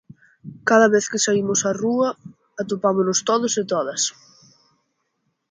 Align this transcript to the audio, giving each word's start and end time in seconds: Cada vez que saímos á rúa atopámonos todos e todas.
Cada 0.69 0.87
vez 0.93 1.05
que 1.11 1.23
saímos 1.25 1.59
á 1.69 1.71
rúa 1.83 2.09
atopámonos 2.61 3.19
todos 3.29 3.53
e 3.61 3.63
todas. 3.73 4.01